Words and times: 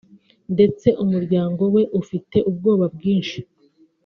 ndetse 0.53 0.87
umuryango 1.03 1.63
we 1.75 1.83
ufite 2.01 2.37
ubwoba 2.49 2.85
bwinshi 2.95 3.39